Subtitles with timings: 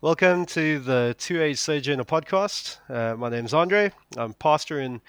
[0.00, 2.78] Welcome to the Two Age Sojourner podcast.
[2.88, 3.90] Uh, my name is Andre.
[4.16, 5.00] I'm pastor in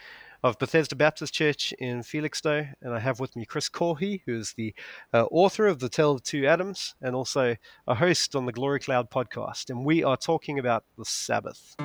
[0.41, 4.55] of Bethesda Baptist Church in Felixstowe, and I have with me Chris Caughey, who is
[4.57, 4.73] the
[5.13, 7.55] uh, author of The Tale of Two Adams and also
[7.85, 9.69] a host on the Glory Cloud podcast.
[9.69, 11.75] And we are talking about the Sabbath.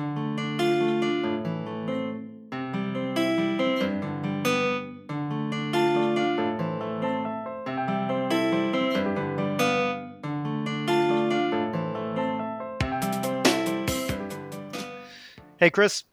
[15.65, 16.03] Hey, Chris.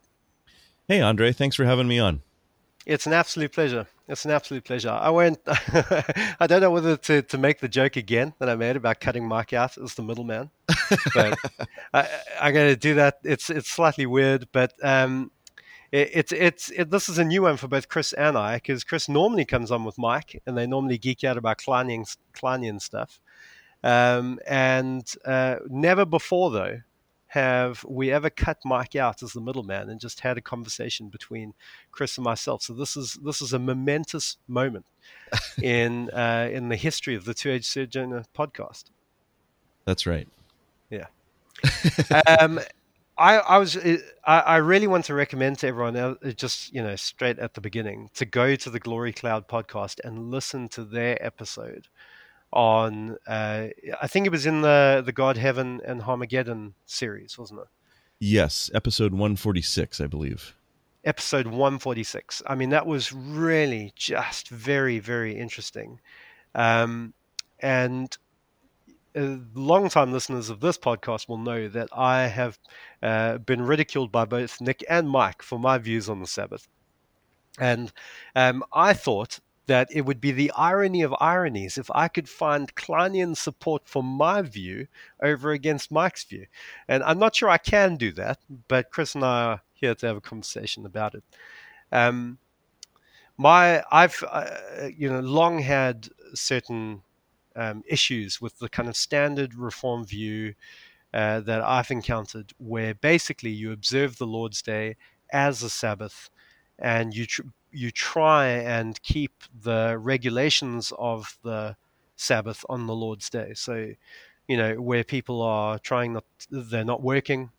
[0.88, 1.30] Hey, Andre.
[1.30, 2.22] Thanks for having me on.
[2.86, 3.86] It's an absolute pleasure.
[4.08, 4.88] It's an absolute pleasure.
[4.88, 5.40] I went.
[5.46, 9.28] I don't know whether to, to make the joke again that I made about cutting
[9.28, 10.48] Mike out as the middleman,
[11.12, 11.38] but
[11.92, 12.08] I,
[12.40, 13.18] am going to do that.
[13.24, 15.30] It's it's slightly weird, but um,
[15.92, 18.84] it, it's it's it, this is a new one for both Chris and I because
[18.84, 23.20] Chris normally comes on with Mike, and they normally geek out about Klinean Klinean stuff,
[23.84, 26.80] um, and uh, never before though
[27.32, 31.54] have we ever cut Mike out as the middleman and just had a conversation between
[31.90, 32.60] Chris and myself.
[32.60, 34.84] So this is this is a momentous moment
[35.62, 38.90] in uh, in the history of the Two Age Sojourner podcast.
[39.86, 40.28] That's right.
[40.90, 41.06] Yeah.
[42.38, 42.60] um,
[43.16, 46.82] I, I was uh, I, I really want to recommend to everyone uh, just you
[46.82, 50.84] know straight at the beginning to go to the Glory Cloud podcast and listen to
[50.84, 51.88] their episode
[52.52, 53.68] on uh,
[54.00, 57.66] I think it was in the the God Heaven and Armageddon series, wasn't it?
[58.24, 60.54] Yes, episode 146, I believe.
[61.04, 62.42] Episode 146.
[62.46, 65.98] I mean, that was really just very, very interesting.
[66.54, 67.14] Um,
[67.58, 68.16] and
[69.16, 72.60] uh, long-time listeners of this podcast will know that I have
[73.02, 76.68] uh, been ridiculed by both Nick and Mike for my views on the Sabbath.
[77.58, 77.92] And
[78.36, 82.74] um, I thought that it would be the irony of ironies if I could find
[82.74, 84.88] Klinean support for my view
[85.22, 86.46] over against Mike's view.
[86.88, 88.38] And I'm not sure I can do that,
[88.68, 91.22] but Chris and I are here to have a conversation about it.
[91.92, 92.38] Um,
[93.36, 97.02] my, I've, uh, you know, long had certain
[97.56, 100.54] um, issues with the kind of standard reform view
[101.14, 104.96] uh, that I've encountered, where basically you observe the Lord's Day
[105.32, 106.30] as a Sabbath,
[106.78, 107.42] and you tr-
[107.72, 111.76] you try and keep the regulations of the
[112.16, 113.52] Sabbath on the Lord's day.
[113.54, 113.92] So,
[114.46, 117.50] you know, where people are trying not, they're not working,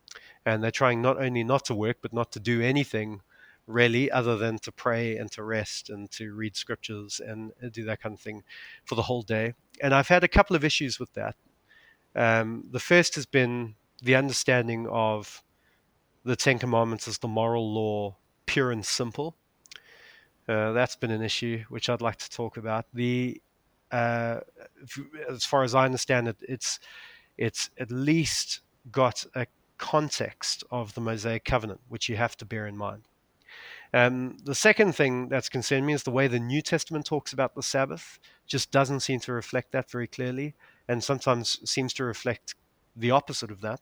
[0.45, 3.21] and they're trying not only not to work, but not to do anything
[3.65, 8.01] really other than to pray and to rest and to read scriptures and do that
[8.01, 8.43] kind of thing
[8.83, 9.53] for the whole day.
[9.81, 11.35] And I've had a couple of issues with that.
[12.15, 15.41] Um, the first has been the understanding of
[16.25, 19.35] the Ten Commandments as the moral law, pure and simple.
[20.47, 22.85] Uh, that's been an issue which I'd like to talk about.
[22.93, 23.41] The
[23.91, 24.39] uh,
[25.29, 26.79] as far as I understand it, it's
[27.37, 28.61] it's at least
[28.91, 33.03] got a context of the Mosaic covenant, which you have to bear in mind.
[33.93, 37.53] Um, the second thing that's concerned me is the way the New Testament talks about
[37.53, 38.19] the Sabbath.
[38.47, 40.55] Just doesn't seem to reflect that very clearly,
[40.87, 42.55] and sometimes seems to reflect
[42.95, 43.79] the opposite of that.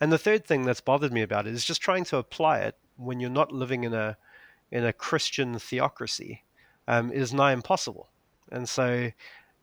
[0.00, 2.76] And the third thing that's bothered me about it is just trying to apply it
[2.96, 4.16] when you're not living in a
[4.70, 6.44] in a Christian theocracy
[6.86, 8.08] um, is nigh impossible.
[8.50, 9.10] And so,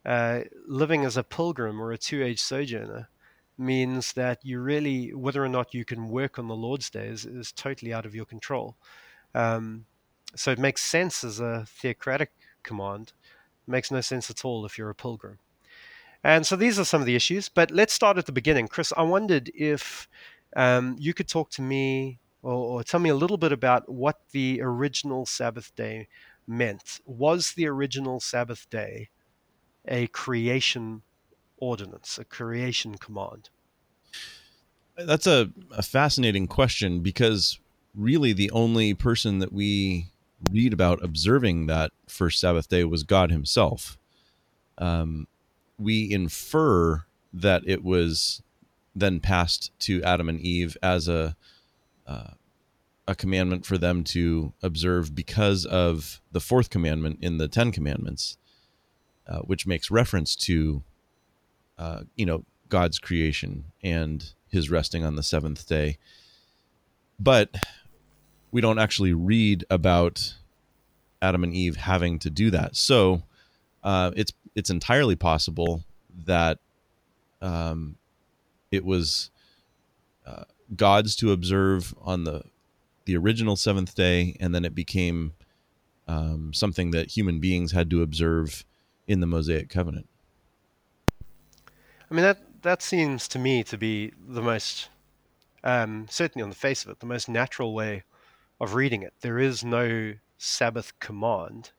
[0.06, 3.10] uh, living as a pilgrim or a two age sojourner
[3.58, 7.26] means that you really, whether or not you can work on the Lord's Day, is,
[7.26, 8.76] is totally out of your control.
[9.34, 9.86] Um,
[10.36, 12.32] so, it makes sense as a theocratic
[12.64, 13.14] command,
[13.68, 15.40] it makes no sense at all if you're a pilgrim.
[16.24, 17.50] And so, these are some of the issues.
[17.50, 18.68] But let's start at the beginning.
[18.68, 20.08] Chris, I wondered if
[20.56, 24.20] um, you could talk to me or, or tell me a little bit about what
[24.32, 26.08] the original Sabbath day
[26.48, 27.02] meant.
[27.06, 29.10] Was the original Sabbath day
[29.88, 31.02] a creation
[31.58, 33.50] ordinance, a creation command?
[34.96, 37.60] That's a, a, fascinating question because
[37.96, 40.08] really the only person that we
[40.52, 43.98] read about observing that first Sabbath day was God Himself.
[44.78, 45.28] Um,
[45.80, 48.42] we infer that it was
[48.96, 51.36] then passed to Adam and Eve as a
[52.08, 52.32] uh,
[53.08, 58.38] a commandment for them to observe because of the fourth commandment in the Ten Commandments,
[59.28, 60.84] uh, which makes reference to,
[61.78, 65.98] uh, you know, God's creation and His resting on the seventh day.
[67.20, 67.56] But
[68.52, 70.36] we don't actually read about
[71.22, 72.76] Adam and Eve having to do that.
[72.76, 73.24] So
[73.84, 75.84] uh, it's it's entirely possible
[76.26, 76.60] that
[77.42, 77.98] um,
[78.72, 79.30] it was
[80.26, 82.44] uh, God's to observe on the
[83.06, 85.34] the original seventh day, and then it became
[86.08, 88.66] um, something that human beings had to observe
[89.08, 90.08] in the Mosaic covenant.
[92.10, 94.90] I mean that that seems to me to be the most,
[95.64, 98.04] um, certainly on the face of it, the most natural way
[98.60, 99.14] of reading it.
[99.22, 101.72] There is no Sabbath command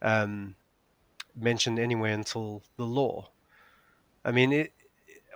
[0.00, 0.54] um,
[1.36, 3.30] mentioned anywhere until the law.
[4.24, 4.72] I mean, it,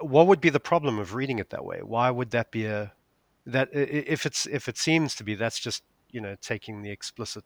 [0.01, 1.81] what would be the problem of reading it that way?
[1.83, 2.93] Why would that be a
[3.47, 7.45] that if it's if it seems to be that's just you know taking the explicit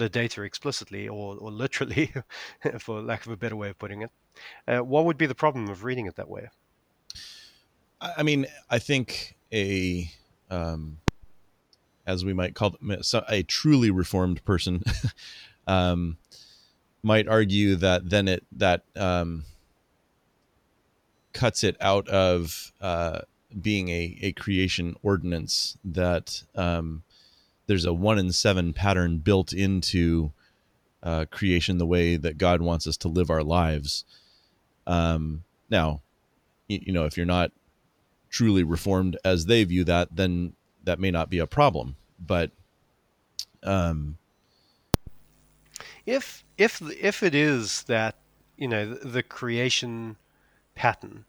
[0.00, 2.12] the data explicitly or, or literally,
[2.78, 4.10] for lack of a better way of putting it.
[4.66, 6.48] Uh, what would be the problem of reading it that way?
[8.00, 10.10] I mean, I think a,
[10.50, 10.98] um,
[12.06, 12.96] as we might call them,
[13.28, 14.82] a truly reformed person
[15.66, 16.16] um,
[17.02, 19.44] might argue that then it that um,
[21.34, 23.20] cuts it out of uh,
[23.60, 27.02] being a, a creation ordinance that um,
[27.66, 30.32] there's a one in seven pattern built into
[31.02, 34.04] uh, creation the way that God wants us to live our lives.
[34.86, 36.02] Um, now,
[36.68, 37.52] you, you know, if you're not
[38.28, 40.52] truly reformed as they view that, then
[40.84, 41.96] that may not be a problem.
[42.18, 42.50] But
[43.62, 44.18] um,
[46.06, 48.16] if if if it is that
[48.56, 50.16] you know the, the creation
[50.74, 51.24] pattern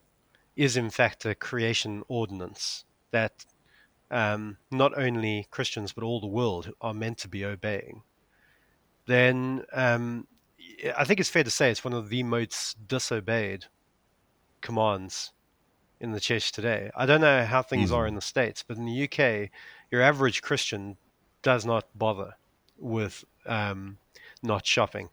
[0.62, 3.46] is in fact a creation ordinance that
[4.12, 8.04] um, not only Christians but all the world are meant to be obeying,
[9.08, 10.28] then um,
[10.96, 13.66] I think it's fair to say it's one of the most disobeyed
[14.62, 15.32] commands
[16.00, 16.92] in the church today.
[16.96, 19.50] I don't know how things are in the States, but in the UK,
[19.90, 20.96] your average Christian
[21.42, 22.36] does not bother
[22.78, 23.98] with um,
[24.44, 25.10] not shopping,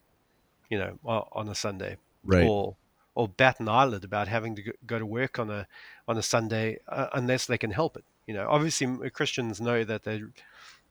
[0.69, 1.97] you know, on a Sunday.
[2.23, 2.47] Right.
[2.47, 2.75] Or
[3.19, 5.67] or bat an eyelid about having to go to work on a
[6.07, 8.05] on a Sunday uh, unless they can help it.
[8.25, 10.23] You know, obviously Christians know that they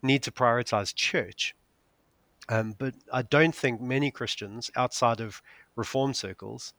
[0.02, 1.54] need to prioritize church,
[2.50, 5.40] um, but I don't think many Christians outside of
[5.74, 6.74] Reformed circles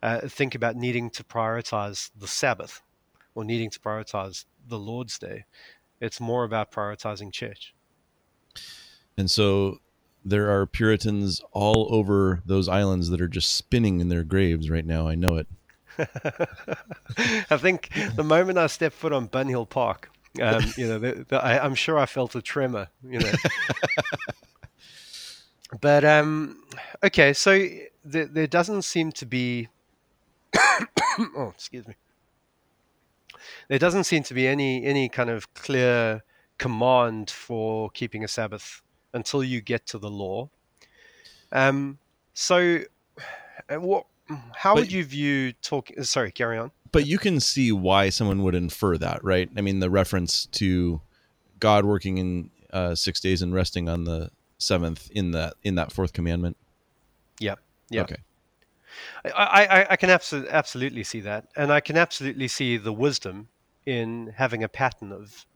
[0.00, 2.80] uh, think about needing to prioritize the Sabbath
[3.34, 5.44] or needing to prioritize the Lord's Day.
[6.00, 7.74] It's more about prioritizing church.
[9.16, 9.80] And so
[10.24, 14.86] there are Puritans all over those islands that are just spinning in their graves right
[14.86, 15.06] now.
[15.06, 15.46] I know it.
[15.98, 20.10] I think the moment I stepped foot on Bunhill Park,
[20.40, 22.88] um, you know, the, the, I, am sure I felt a tremor.
[23.06, 23.32] You know.
[25.80, 26.62] but um,
[27.02, 27.68] okay, so
[28.04, 29.68] there, there doesn't seem to be.
[30.58, 31.94] oh, excuse me.
[33.68, 36.22] There doesn't seem to be any any kind of clear
[36.58, 38.82] command for keeping a Sabbath
[39.14, 40.50] until you get to the law.
[41.52, 41.98] Um,
[42.34, 42.80] so,
[43.70, 44.06] uh, what
[44.54, 46.02] how but, would you view talking?
[46.04, 46.72] Sorry, carry on.
[46.92, 49.48] But you can see why someone would infer that, right?
[49.56, 51.00] I mean, the reference to
[51.60, 55.92] God working in uh, six days and resting on the seventh in that in that
[55.92, 56.56] fourth commandment.
[57.40, 57.54] Yeah.
[57.90, 58.02] Yeah.
[58.02, 58.16] Okay.
[59.34, 63.48] I, I, I can absolutely absolutely see that, and I can absolutely see the wisdom
[63.86, 65.46] in having a pattern of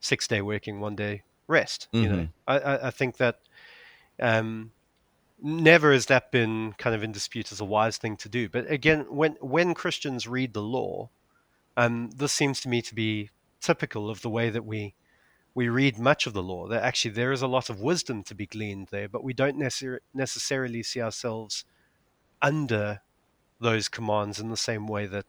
[0.00, 1.88] six day working, one day rest.
[1.92, 2.02] Mm-hmm.
[2.02, 2.68] You know, mm-hmm.
[2.68, 3.40] I, I think that
[4.20, 4.72] um,
[5.42, 8.48] never has that been kind of in dispute as a wise thing to do.
[8.48, 11.10] But again, when when Christians read the law,
[11.76, 13.30] um, this seems to me to be
[13.60, 14.94] typical of the way that we
[15.54, 16.66] we read much of the law.
[16.68, 19.58] That actually there is a lot of wisdom to be gleaned there, but we don't
[19.58, 21.64] necessar- necessarily see ourselves
[22.42, 23.00] under
[23.60, 25.26] those commands in the same way that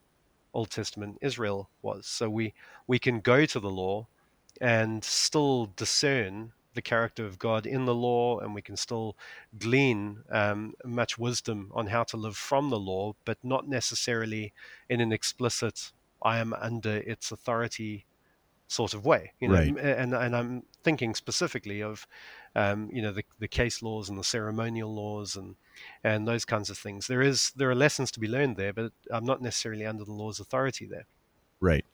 [0.52, 2.06] Old Testament Israel was.
[2.06, 2.54] So we
[2.86, 4.08] we can go to the law
[4.60, 9.16] and still discern the character of God in the law, and we can still
[9.58, 14.52] glean um, much wisdom on how to live from the law, but not necessarily
[14.88, 18.06] in an explicit "I am under its authority"
[18.68, 19.32] sort of way.
[19.40, 19.76] You know, right.
[19.78, 22.06] and and I'm thinking specifically of,
[22.54, 25.56] um, you know, the the case laws and the ceremonial laws and
[26.04, 27.06] and those kinds of things.
[27.06, 30.12] There is there are lessons to be learned there, but I'm not necessarily under the
[30.12, 31.06] law's authority there.
[31.60, 31.84] Right.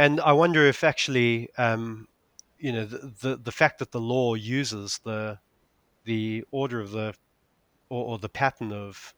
[0.00, 2.08] And I wonder if actually um,
[2.58, 5.40] you know the, the, the fact that the law uses the
[6.04, 7.12] the order of the
[7.90, 9.12] or, or the pattern of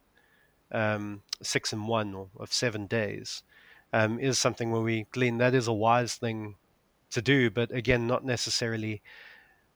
[0.73, 3.45] um, six and one or of seven days
[3.93, 6.57] um, is something where we glean that is a wise thing
[7.11, 9.03] to do, but again, not necessarily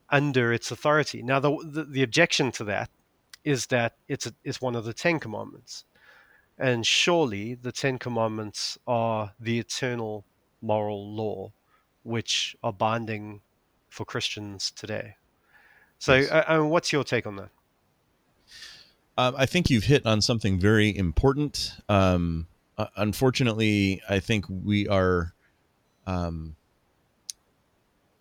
[0.09, 1.23] under its authority.
[1.23, 2.89] Now, the the, the objection to that
[3.45, 5.85] is that it's a, it's one of the Ten Commandments,
[6.59, 10.25] and surely the Ten Commandments are the eternal
[10.61, 11.51] moral law,
[12.03, 13.41] which are binding
[13.89, 15.15] for Christians today.
[15.99, 16.31] So, yes.
[16.31, 17.49] uh, uh, what's your take on that?
[19.17, 21.73] Um, I think you've hit on something very important.
[21.89, 22.47] Um,
[22.77, 25.33] uh, unfortunately, I think we are
[26.05, 26.55] um,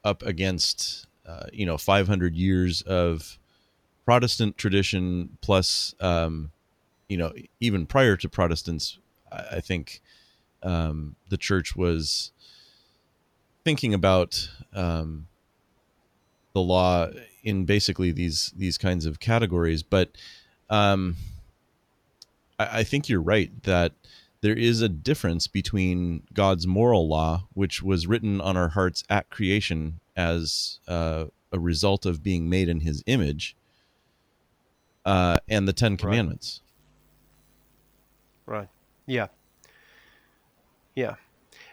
[0.05, 3.39] up against uh, you know 500 years of
[4.05, 6.53] Protestant tradition plus um,
[7.09, 8.99] you know even prior to Protestants
[9.31, 10.01] I, I think
[10.67, 12.33] um, the church was
[13.65, 15.29] thinking about um,
[16.53, 17.09] the law
[17.45, 19.83] in basically these these kinds of categories.
[19.83, 20.11] But
[20.69, 21.17] um,
[22.59, 23.93] I, I think you're right that
[24.41, 29.31] there is a difference between God's moral law, which was written on our hearts at
[29.31, 33.57] creation as uh, a result of being made in His image,
[35.05, 36.61] uh, and the Ten Commandments.
[38.47, 38.69] Right.
[39.07, 39.29] Yeah.
[40.97, 41.15] Yeah.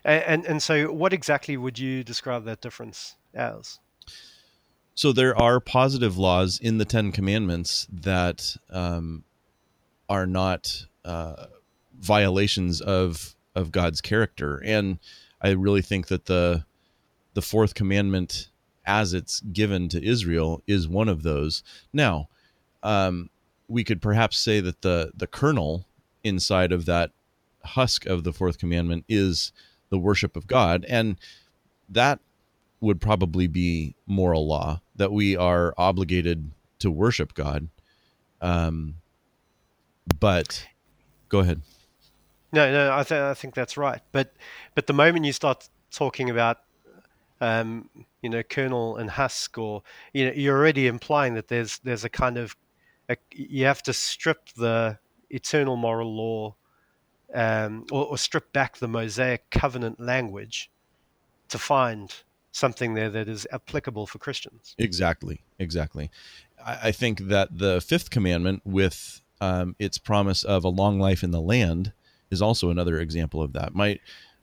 [0.05, 3.79] And, and so, what exactly would you describe that difference as?
[4.95, 9.23] So there are positive laws in the Ten Commandments that um,
[10.07, 11.47] are not uh,
[11.99, 14.99] violations of of God's character, and
[15.41, 16.65] I really think that the
[17.33, 18.49] the fourth commandment,
[18.85, 21.63] as it's given to Israel, is one of those.
[21.91, 22.29] Now,
[22.83, 23.29] um,
[23.67, 25.87] we could perhaps say that the the kernel
[26.23, 27.11] inside of that
[27.65, 29.51] husk of the fourth commandment is
[29.89, 31.17] the worship of God, and
[31.89, 32.19] that
[32.79, 37.69] would probably be moral law that we are obligated to worship God.
[38.41, 38.95] Um,
[40.19, 40.67] but
[41.29, 41.61] go ahead.
[42.51, 44.01] No, no, I, th- I think that's right.
[44.11, 44.33] But
[44.75, 46.59] but the moment you start talking about,
[47.41, 47.89] um,
[48.21, 49.81] you know, kernel and husk, or
[50.13, 52.55] you know, you're already implying that there's there's a kind of
[53.09, 56.55] a, you have to strip the eternal moral law,
[57.33, 60.69] um, or, or strip back the Mosaic covenant language
[61.49, 62.13] to find
[62.51, 64.75] something there that is applicable for Christians.
[64.77, 66.09] Exactly, exactly.
[66.63, 71.23] I, I think that the fifth commandment, with um, its promise of a long life
[71.23, 71.91] in the land,
[72.31, 73.75] is also another example of that.
[73.75, 73.99] My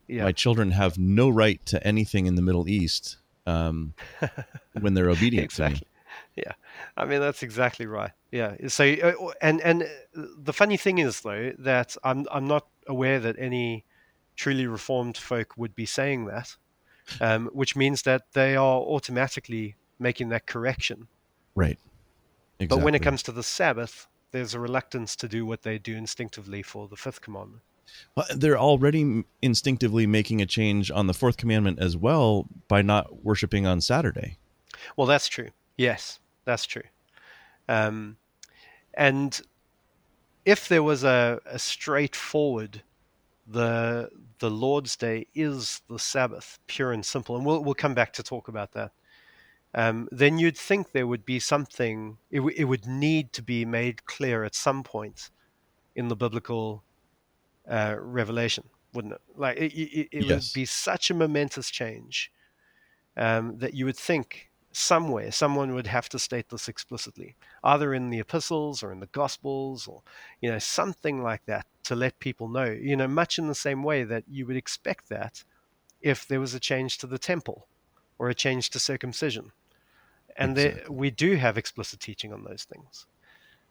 [0.09, 0.25] yeah.
[0.25, 3.17] my children have no right to anything in the Middle East
[3.47, 3.95] um,
[4.81, 5.87] when they're obedient exactly.
[6.37, 6.53] Yeah,
[6.97, 8.13] I mean that's exactly right.
[8.31, 8.57] Yeah.
[8.69, 13.37] So uh, and and the funny thing is though that I'm I'm not aware that
[13.39, 13.85] any
[14.37, 16.57] truly reformed folk would be saying that
[17.21, 21.09] um, which means that they are automatically making that correction.
[21.55, 21.79] Right.
[22.59, 22.79] Exactly.
[22.79, 25.97] But when it comes to the Sabbath, there's a reluctance to do what they do
[25.97, 27.63] instinctively for the fifth commandment.
[28.15, 33.25] Well, they're already instinctively making a change on the fourth commandment as well by not
[33.25, 34.39] worshiping on Saturday.
[34.97, 35.49] Well, that's true.
[35.77, 36.85] Yes, that's true.
[37.69, 38.17] Um,
[38.95, 39.41] and
[40.45, 42.83] if there was a, a straightforward
[43.47, 48.13] the the Lord's Day is the Sabbath, pure and simple, and we'll we'll come back
[48.15, 48.93] to talk about that.
[49.75, 52.19] Um, then you'd think there would be something.
[52.31, 55.31] It, w- it would need to be made clear at some point
[55.95, 56.83] in the biblical
[57.69, 59.21] uh, revelation, wouldn't it?
[59.37, 60.29] Like it, it, it yes.
[60.29, 62.33] would be such a momentous change
[63.17, 67.35] um, that you would think somewhere someone would have to state this explicitly
[67.65, 70.03] either in the epistles or in the gospels or
[70.41, 73.83] you know something like that to let people know you know much in the same
[73.83, 75.43] way that you would expect that
[76.01, 77.67] if there was a change to the temple
[78.19, 79.51] or a change to circumcision
[80.37, 80.83] and exactly.
[80.83, 83.07] there, we do have explicit teaching on those things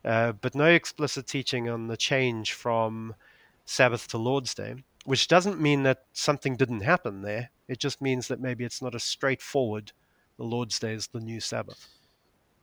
[0.03, 3.15] uh, but no explicit teaching on the change from
[3.63, 4.75] sabbath to lord's day
[5.05, 8.93] which doesn't mean that something didn't happen there it just means that maybe it's not
[8.93, 9.93] a straightforward
[10.39, 11.89] the Lord's Day is the new Sabbath.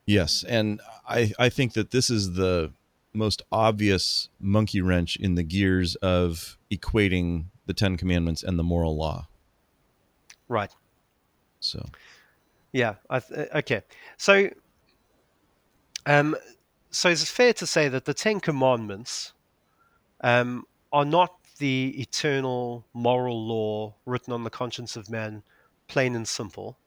[0.07, 2.73] Yes, and I I think that this is the
[3.13, 8.97] most obvious monkey wrench in the gears of equating the Ten Commandments and the moral
[8.97, 9.29] law.
[10.49, 10.75] Right.
[11.61, 11.85] So.
[12.73, 12.95] Yeah.
[13.11, 13.83] Th- okay.
[14.17, 14.49] So.
[16.07, 16.35] Um.
[16.91, 19.35] So it's fair to say that the Ten Commandments,
[20.23, 25.43] um, are not the eternal moral law written on the conscience of man,
[25.89, 26.79] plain and simple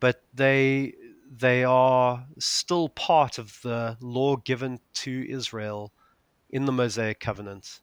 [0.00, 0.94] but they
[1.30, 5.92] they are still part of the law given to Israel
[6.50, 7.80] in the Mosaic covenant,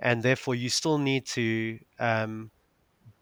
[0.00, 2.50] and therefore you still need to um,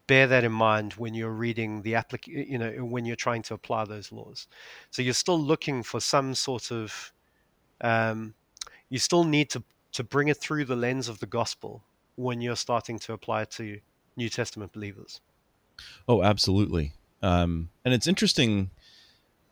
[0.07, 3.53] bear that in mind when you're reading the applic- you know when you're trying to
[3.53, 4.47] apply those laws.
[4.91, 7.13] So you're still looking for some sort of
[7.81, 8.33] um,
[8.89, 9.63] you still need to
[9.93, 11.83] to bring it through the lens of the gospel
[12.15, 13.79] when you're starting to apply it to
[14.17, 15.21] New Testament believers.
[16.07, 16.93] Oh, absolutely.
[17.23, 18.69] Um, and it's interesting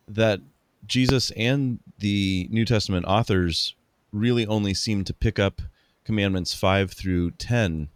[0.07, 0.41] that
[0.85, 3.73] Jesus and the New Testament authors
[4.11, 5.61] really only seem to pick up
[6.03, 7.87] commandments 5 through 10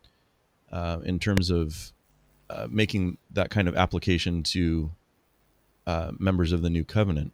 [0.71, 1.91] uh, in terms of
[2.49, 4.91] uh, making that kind of application to
[5.87, 7.33] uh, members of the new covenant.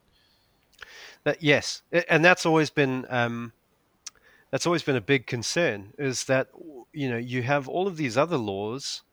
[1.24, 3.54] That, yes, and that's always been um,
[4.50, 5.94] that's always been a big concern.
[5.98, 6.48] Is that
[6.94, 9.04] you know you have all of these other laws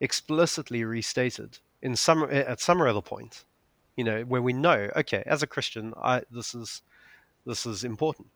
[0.00, 3.44] explicitly restated, in some at some other point,
[3.96, 6.82] you know, where we know, okay, as a Christian, I, this is
[7.46, 8.28] this is important.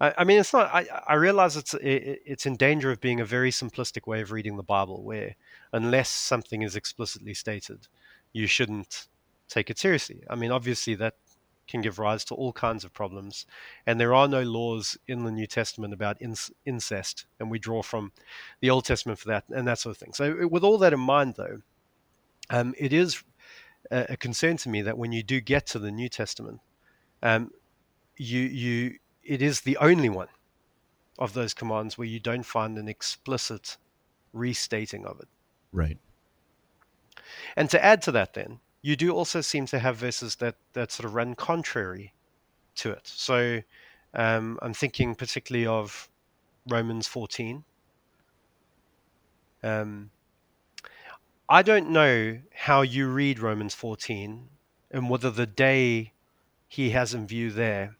[0.00, 0.70] I, I mean, it's not.
[0.72, 4.32] I, I realize it's it, it's in danger of being a very simplistic way of
[4.32, 5.36] reading the Bible, where
[5.72, 7.88] unless something is explicitly stated,
[8.32, 9.08] you shouldn't
[9.48, 10.22] take it seriously.
[10.28, 11.14] I mean, obviously that
[11.68, 13.46] can give rise to all kinds of problems,
[13.86, 16.20] and there are no laws in the New Testament about
[16.64, 18.12] incest, and we draw from
[18.60, 20.12] the Old Testament for that and that sort of thing.
[20.12, 21.60] So, with all that in mind, though,
[22.50, 23.22] um, it is
[23.90, 26.60] a, a, concern to me that when you do get to the New Testament,
[27.22, 27.50] um,
[28.16, 30.28] you you it is the only one
[31.18, 33.76] of those commands where you don't find an explicit
[34.32, 35.28] restating of it.
[35.72, 35.98] Right.
[37.56, 40.90] And to add to that, then, you do also seem to have verses that, that
[40.90, 42.14] sort of run contrary
[42.76, 43.02] to it.
[43.04, 43.60] So
[44.14, 46.08] um, I'm thinking particularly of
[46.66, 47.64] Romans 14.
[49.62, 50.10] Um,
[51.50, 54.48] I don't know how you read Romans 14
[54.92, 56.12] and whether the day
[56.68, 57.96] he has in view there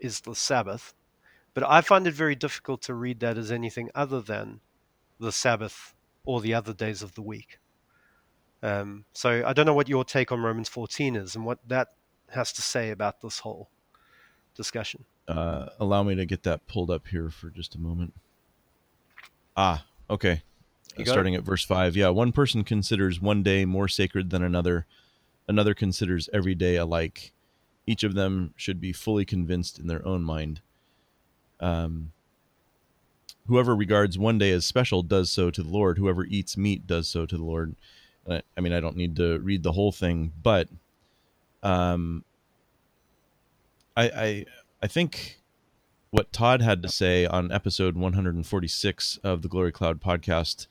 [0.00, 0.94] is the Sabbath.
[1.54, 4.58] But I find it very difficult to read that as anything other than
[5.20, 7.60] the Sabbath or the other days of the week.
[8.64, 11.92] Um, so I don't know what your take on Romans 14 is and what that
[12.30, 13.70] has to say about this whole
[14.56, 15.04] discussion.
[15.28, 18.12] Uh, allow me to get that pulled up here for just a moment.
[19.56, 20.42] Ah, okay.
[21.06, 21.38] Starting it?
[21.38, 21.96] at verse 5.
[21.96, 24.86] Yeah, one person considers one day more sacred than another,
[25.46, 27.32] another considers every day alike
[27.88, 30.60] each of them should be fully convinced in their own mind.
[31.58, 32.12] Um,
[33.46, 35.96] whoever regards one day as special does so to the Lord.
[35.96, 37.74] Whoever eats meat does so to the Lord.
[38.30, 40.68] I, I mean, I don't need to read the whole thing, but
[41.62, 42.24] um,
[43.96, 44.44] I, I
[44.82, 45.40] I think
[46.10, 50.66] what Todd had to say on episode 146 of the Glory Cloud podcast,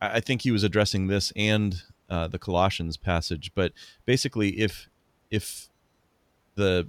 [0.00, 3.52] I, think he was addressing this and uh, the Colossians passage.
[3.54, 3.72] But
[4.06, 4.88] basically, if
[5.30, 5.68] if
[6.54, 6.88] the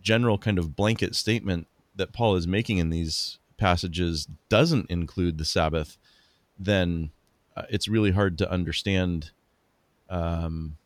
[0.00, 5.44] general kind of blanket statement that Paul is making in these passages doesn't include the
[5.44, 5.98] Sabbath,
[6.58, 7.10] then
[7.56, 9.30] uh, it's really hard to understand.
[10.08, 10.76] Um,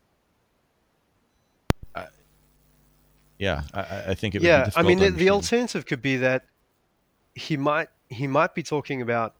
[1.95, 2.06] I,
[3.41, 4.39] yeah, I, I, think it.
[4.39, 4.49] Would be.
[4.49, 6.45] Yeah, I mean, the, the alternative could be that
[7.35, 9.35] he might he might be talking about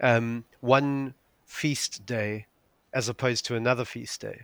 [0.00, 2.46] um, one feast day
[2.94, 4.42] as opposed to another feast day.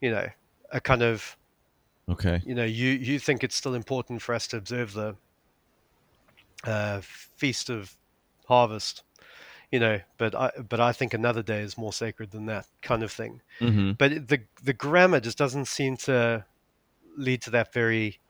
[0.00, 0.28] You know,
[0.70, 1.36] a kind of
[2.10, 2.42] Okay.
[2.44, 5.14] You know, you you think it's still important for us to observe the
[6.64, 7.96] uh, feast of
[8.46, 9.04] harvest,
[9.70, 13.04] you know, but I but I think another day is more sacred than that kind
[13.04, 13.40] of thing.
[13.60, 13.92] Mm-hmm.
[13.92, 16.44] But the the grammar just doesn't seem to
[17.16, 18.20] lead to that very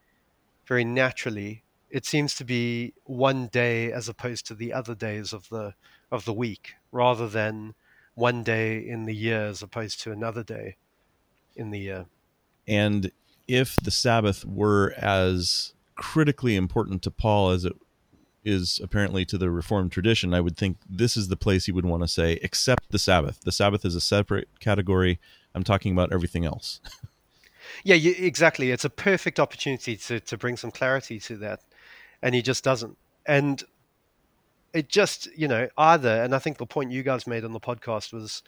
[0.71, 1.65] very naturally.
[1.91, 5.75] It seems to be one day as opposed to the other days of the
[6.13, 7.75] of the week, rather than
[8.15, 10.77] one day in the year as opposed to another day
[11.57, 12.07] in the year.
[12.69, 13.11] And
[13.49, 17.77] if the Sabbath were as critically important to Paul as it
[18.45, 21.85] is apparently to the Reformed tradition, I would think this is the place he would
[21.85, 23.41] want to say, except the Sabbath.
[23.41, 25.19] The Sabbath is a separate category.
[25.53, 26.81] I'm talking about everything else.
[27.85, 28.71] yeah, you, exactly.
[28.71, 31.61] It's a perfect opportunity to, to bring some clarity to that.
[32.23, 32.97] And he just doesn't.
[33.27, 33.63] And
[34.73, 37.61] it just, you know, either, and I think the point you guys made on the
[37.61, 38.43] podcast was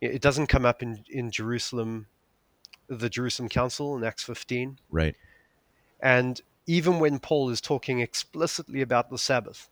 [0.00, 2.06] it doesn't come up in, in Jerusalem
[2.88, 4.78] the Jerusalem Council in Acts 15.
[4.90, 5.16] Right.
[6.00, 9.68] And even when Paul is talking explicitly about the Sabbath,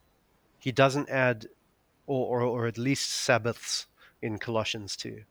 [0.59, 1.47] he doesn't add,
[2.07, 3.87] or, or, or at least Sabbaths
[4.23, 5.23] in Colossians 2.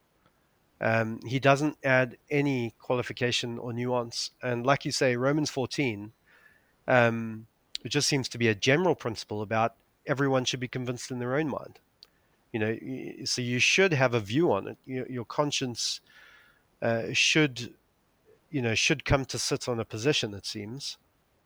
[0.82, 4.32] Um, he doesn't add any qualification or nuance.
[4.42, 6.14] And like you say, Romans 14,
[6.88, 7.48] um,
[7.84, 11.36] it just seems to be a general principle about everyone should be convinced in their
[11.36, 11.80] own mind.
[12.54, 14.78] You know, so you should have a view on it.
[14.86, 16.00] Your, your conscience
[16.82, 17.74] uh, should
[18.50, 20.98] you know should come to sit on a position it seems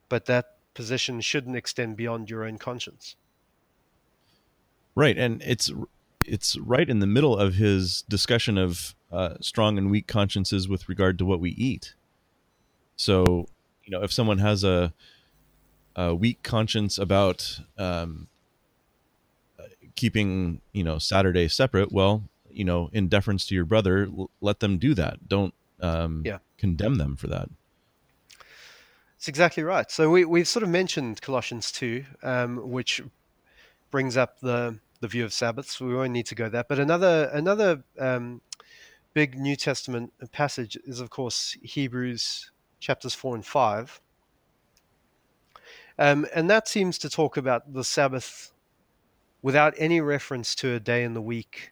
[0.10, 3.16] but that position shouldn't extend beyond your own conscience
[4.96, 5.72] right and it's
[6.26, 10.90] it's right in the middle of his discussion of uh, strong and weak consciences with
[10.90, 11.94] regard to what we eat
[12.96, 13.48] so
[13.86, 14.92] you know if someone has a,
[15.96, 18.28] a weak conscience about um,
[19.96, 24.60] keeping you know saturday separate well you know in deference to your brother l- let
[24.60, 26.40] them do that don't um, yeah.
[26.58, 27.50] condemn them for that.
[29.18, 29.92] That's exactly right.
[29.92, 33.02] So we, we've sort of mentioned Colossians 2, um, which
[33.92, 35.80] brings up the, the view of Sabbaths.
[35.80, 36.64] We won't need to go there.
[36.68, 38.42] But another, another um,
[39.14, 44.02] big New Testament passage is, of course, Hebrews chapters 4 and 5.
[46.00, 48.52] Um, and that seems to talk about the Sabbath
[49.42, 51.72] without any reference to a day in the week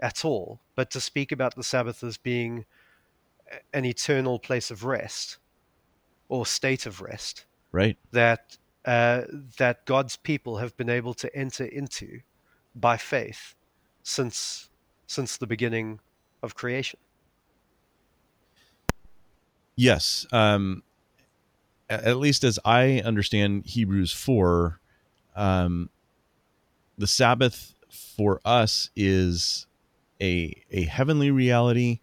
[0.00, 2.64] at all, but to speak about the Sabbath as being
[3.72, 5.38] an eternal place of rest
[6.28, 7.44] or state of rest.
[7.72, 7.96] Right.
[8.12, 9.22] That uh,
[9.58, 12.20] that God's people have been able to enter into
[12.74, 13.54] by faith
[14.02, 14.70] since
[15.06, 16.00] since the beginning
[16.42, 16.98] of creation.
[19.76, 20.82] Yes, um,
[21.88, 24.80] at least as I understand Hebrews four,
[25.36, 25.88] um,
[26.96, 29.66] the Sabbath for us is
[30.20, 32.00] a a heavenly reality,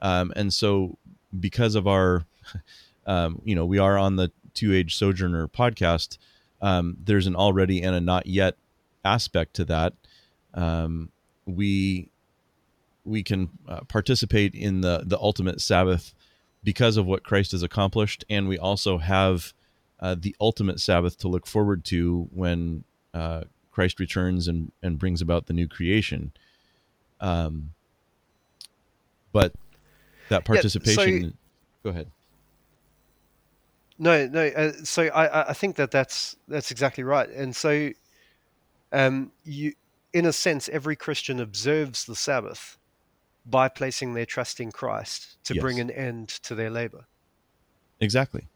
[0.00, 0.96] um, and so
[1.38, 2.24] because of our,
[3.06, 6.16] um, you know, we are on the Two Age Sojourner podcast.
[6.60, 8.56] Um, there's an already and a not yet
[9.04, 9.92] aspect to that.
[10.54, 11.10] Um,
[11.46, 12.10] we
[13.08, 16.14] we can uh, participate in the the ultimate Sabbath
[16.62, 19.52] because of what Christ has accomplished, and we also have
[20.00, 25.22] uh, the ultimate Sabbath to look forward to when uh, Christ returns and and brings
[25.22, 26.32] about the new creation.
[27.20, 27.70] Um,
[29.32, 29.52] but
[30.28, 31.22] that participation.
[31.22, 31.32] Yeah, so,
[31.84, 32.10] go ahead.
[33.98, 34.46] No, no.
[34.46, 37.28] Uh, so I, I think that that's that's exactly right.
[37.28, 37.90] And so,
[38.92, 39.72] um, you,
[40.12, 42.78] in a sense, every Christian observes the Sabbath
[43.50, 45.62] by placing their trust in Christ to yes.
[45.62, 47.06] bring an end to their labor.
[48.00, 48.46] Exactly.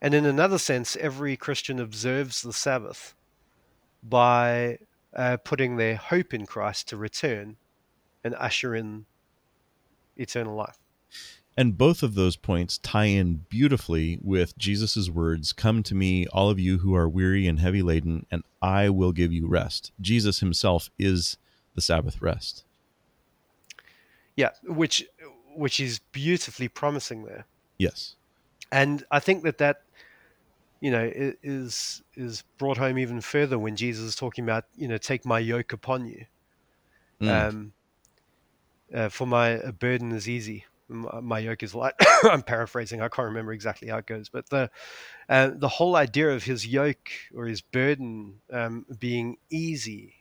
[0.00, 3.14] And in another sense, every Christian observes the Sabbath
[4.02, 4.78] by
[5.14, 7.56] uh, putting their hope in Christ to return
[8.22, 9.06] and usher in
[10.16, 10.78] eternal life.
[11.56, 16.50] And both of those points tie in beautifully with Jesus' words Come to me, all
[16.50, 19.90] of you who are weary and heavy laden, and I will give you rest.
[20.00, 21.36] Jesus himself is
[21.74, 22.64] the Sabbath rest.
[24.38, 25.04] Yeah, which
[25.56, 27.44] which is beautifully promising there.
[27.76, 28.14] Yes.
[28.70, 29.82] And I think that that
[30.80, 34.96] you know is is brought home even further when Jesus is talking about you know
[34.96, 36.26] take my yoke upon you.
[37.20, 37.48] Mm.
[37.48, 37.72] Um,
[38.94, 41.94] uh, for my burden is easy my yoke is light.
[42.22, 43.02] I'm paraphrasing.
[43.02, 44.70] I can't remember exactly how it goes, but the
[45.28, 50.14] uh, the whole idea of his yoke or his burden um, being easy.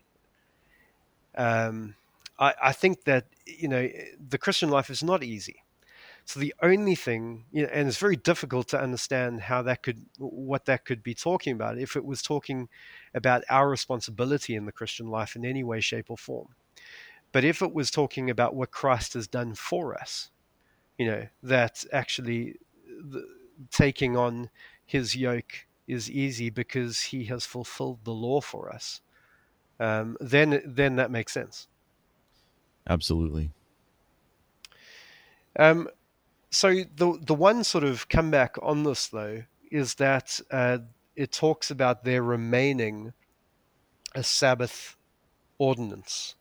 [1.36, 1.96] Um,
[2.40, 3.90] I, I think that you know
[4.30, 5.64] the Christian life is not easy.
[6.26, 10.08] So the only thing, you know, and it's very difficult to understand how that could,
[10.18, 12.68] what that could be talking about, if it was talking
[13.14, 16.50] about our responsibility in the Christian life in any way, shape, or form.
[17.32, 20.32] But if it was talking about what Christ has done for us,
[20.98, 23.26] you know that actually the,
[23.72, 24.50] taking on
[24.86, 29.02] his yoke is easy because he has fulfilled the law for us
[29.80, 31.68] um, then then that makes sense
[32.90, 33.50] absolutely
[35.60, 35.90] um,
[36.52, 40.78] so the the one sort of comeback on this though is that uh,
[41.16, 43.14] it talks about there remaining
[44.16, 44.96] a Sabbath
[45.58, 46.36] ordinance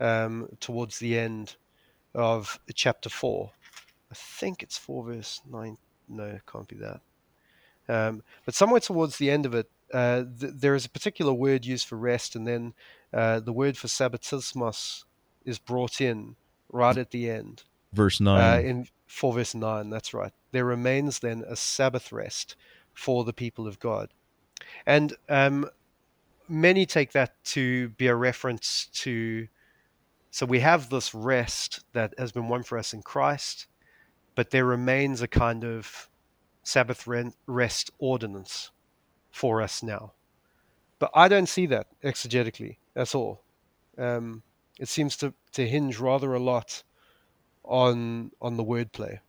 [0.00, 1.56] um, towards the end
[2.14, 3.52] of chapter four,
[4.10, 5.78] I think it's 4 verse 9.
[6.08, 7.00] No, it can't be that.
[7.88, 11.64] Um, but somewhere towards the end of it, uh, th- there is a particular word
[11.64, 12.74] used for rest, and then
[13.12, 15.04] uh, the word for sabbatismos
[15.44, 16.36] is brought in
[16.70, 17.64] right at the end.
[17.92, 18.40] Verse 9.
[18.40, 20.32] Uh, in 4 verse 9, that's right.
[20.52, 22.56] There remains then a Sabbath rest
[22.94, 24.10] for the people of God.
[24.86, 25.68] And um,
[26.48, 29.48] many take that to be a reference to.
[30.30, 33.66] So we have this rest that has been won for us in Christ
[34.34, 36.08] but there remains a kind of
[36.62, 37.08] Sabbath
[37.46, 38.70] rest ordinance
[39.30, 40.12] for us now.
[40.98, 43.42] But I don't see that exegetically at all.
[43.98, 44.42] Um,
[44.78, 46.82] it seems to, to hinge rather a lot
[47.64, 49.20] on on the wordplay.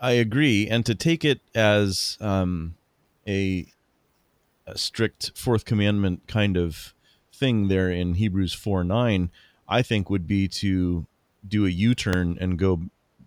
[0.00, 2.76] I agree, and to take it as um,
[3.26, 3.66] a,
[4.64, 6.94] a, strict fourth commandment kind of
[7.34, 9.30] thing there in Hebrews four nine,
[9.68, 11.06] I think would be to
[11.46, 12.82] do a U turn and go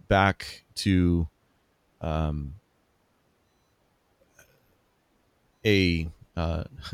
[0.07, 1.27] back to
[1.99, 2.55] um,
[5.65, 6.63] a uh,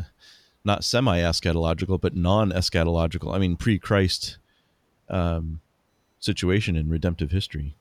[0.63, 4.37] not semi eschatological, but non eschatological, I mean, pre Christ
[5.09, 5.61] um,
[6.19, 7.75] situation in redemptive history.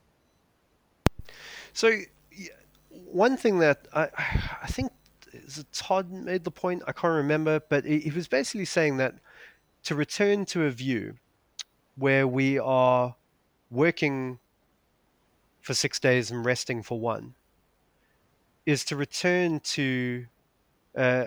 [1.72, 2.00] So,
[2.90, 4.08] one thing that I,
[4.62, 4.92] I think
[5.72, 9.14] Todd made the point, I can't remember, but he was basically saying that
[9.84, 11.16] to return to a view
[11.96, 13.14] where we are
[13.70, 14.38] working
[15.60, 17.34] for six days and resting for one
[18.66, 20.26] is to return to
[20.96, 21.26] uh,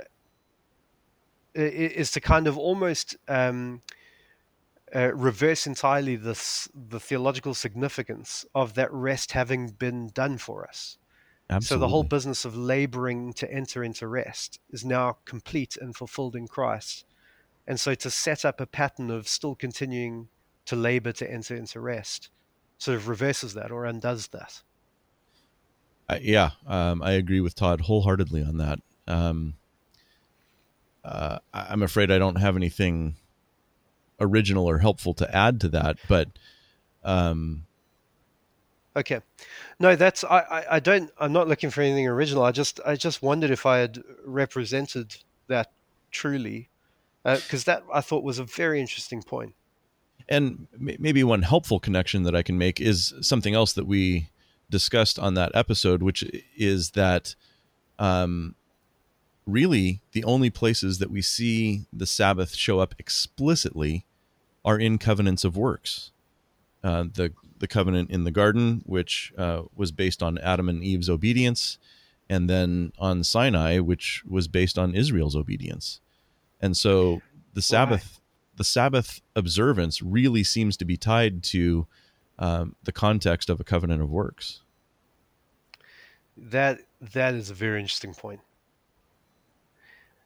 [1.56, 3.82] is to kind of almost um,
[4.96, 10.98] uh, reverse entirely this the theological significance of that rest having been done for us.
[11.50, 11.68] Absolutely.
[11.68, 16.36] So the whole business of laboring to enter into rest is now complete and fulfilled
[16.36, 17.06] in Christ.
[17.68, 20.30] And so to set up a pattern of still continuing
[20.66, 22.30] to labor to enter into rest
[22.78, 24.62] sort of reverses that or undoes that.
[26.10, 28.80] I, yeah, um, I agree with Todd wholeheartedly on that.
[29.08, 29.56] Um,
[31.04, 33.16] uh, I'm afraid I don't have anything
[34.20, 36.30] original or helpful to add to that, but
[37.04, 37.66] um,
[38.96, 39.20] okay,
[39.80, 42.44] no, that's I, I, don't I'm not looking for anything original.
[42.44, 45.72] I just I just wondered if I had represented that
[46.12, 46.70] truly,
[47.24, 49.56] because uh, that I thought was a very interesting point.
[50.30, 54.30] And maybe one helpful connection that I can make is something else that we
[54.70, 56.24] discussed on that episode, which
[56.56, 57.36] is that
[58.00, 58.56] um,
[59.46, 64.06] really the only places that we see the Sabbath show up explicitly
[64.66, 66.12] are in covenants of works.
[66.84, 71.10] Uh, the the covenant in the garden, which uh, was based on Adam and Eve's
[71.10, 71.78] obedience,
[72.30, 76.02] and then on Sinai, which was based on Israel's obedience.
[76.60, 77.22] And so
[77.54, 78.20] the Sabbath,
[78.58, 81.88] the Sabbath observance really seems to be tied to
[82.40, 84.62] um, the context of a covenant of works.
[86.36, 86.80] That
[87.14, 88.42] that is a very interesting point.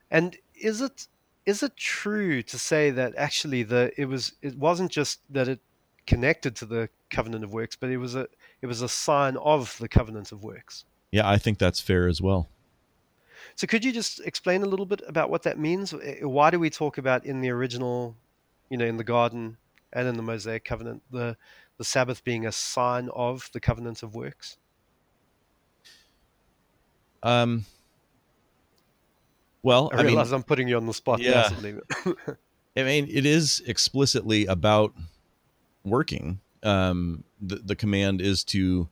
[0.09, 1.07] And is it
[1.45, 5.59] is it true to say that actually the it was it wasn't just that it
[6.05, 8.27] connected to the covenant of works, but it was a
[8.61, 10.85] it was a sign of the covenant of works?
[11.11, 12.49] Yeah, I think that's fair as well.
[13.55, 15.93] So could you just explain a little bit about what that means?
[16.21, 18.15] Why do we talk about in the original,
[18.69, 19.57] you know, in the garden
[19.93, 21.37] and in the Mosaic covenant, the
[21.77, 24.57] the Sabbath being a sign of the covenant of works?
[27.23, 27.65] Um,
[29.67, 31.19] well, I, I realize mean, I'm putting you on the spot.
[31.19, 31.49] Yeah.
[32.77, 34.93] I mean, it is explicitly about
[35.83, 36.39] working.
[36.63, 38.87] Um, the, the command is to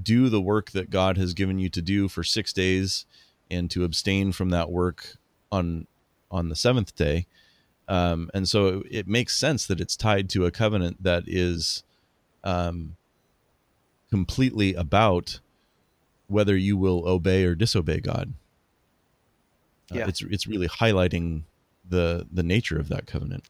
[0.00, 3.06] do the work that God has given you to do for six days
[3.50, 5.16] and to abstain from that work
[5.50, 5.88] on
[6.30, 7.26] on the seventh day.
[7.88, 11.82] Um, and so it, it, makes sense that it's tied to a covenant that is
[12.44, 12.94] um,
[14.10, 15.40] completely about
[16.28, 18.32] whether you will obey or disobey God.
[19.92, 20.08] Uh, yeah.
[20.08, 21.42] it's it's really highlighting
[21.88, 23.44] the the nature of that covenant.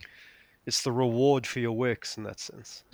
[0.66, 2.84] It's the reward for your works in that sense.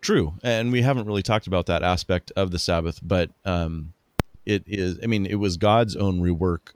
[0.00, 3.92] True, and we haven't really talked about that aspect of the Sabbath, but um,
[4.46, 4.98] it is.
[5.02, 6.72] I mean, it was God's own rework,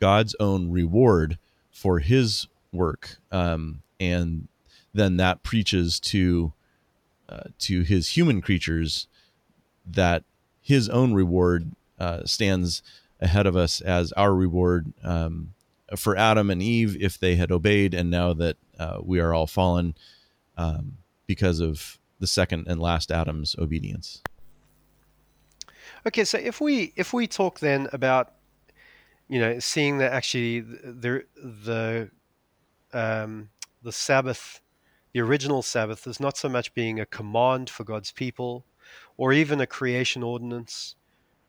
[0.00, 1.38] God's own reward
[1.70, 4.48] for His work, um, and
[4.92, 6.52] then that preaches to
[7.28, 9.06] uh, to His human creatures
[9.90, 10.24] that
[10.68, 12.82] his own reward uh, stands
[13.20, 15.54] ahead of us as our reward um,
[15.96, 19.46] for Adam and Eve if they had obeyed, and now that uh, we are all
[19.46, 19.94] fallen
[20.56, 24.22] um, because of the second and last Adam's obedience.
[26.06, 28.34] Okay, so if we if we talk then about
[29.28, 32.10] you know seeing that actually the the
[32.92, 33.50] um,
[33.82, 34.60] the Sabbath,
[35.12, 38.64] the original Sabbath, is not so much being a command for God's people,
[39.16, 40.96] or even a creation ordinance,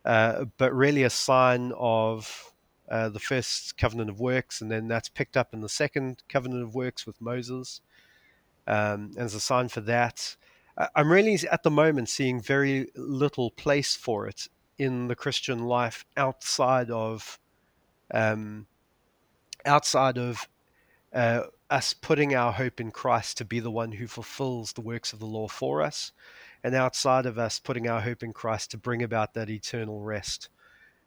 [0.06, 2.54] uh, but really a sign of
[2.90, 6.64] uh, the first covenant of works, and then that's picked up in the second covenant
[6.64, 7.82] of works with Moses.
[8.68, 10.36] Um, as a sign for that,
[10.96, 16.06] I'm really at the moment seeing very little place for it in the Christian life
[16.16, 17.38] outside of
[18.12, 18.66] um,
[19.66, 20.48] outside of
[21.14, 25.12] uh, us putting our hope in Christ to be the one who fulfills the works
[25.12, 26.12] of the law for us,
[26.64, 30.50] and outside of us putting our hope in Christ to bring about that eternal rest,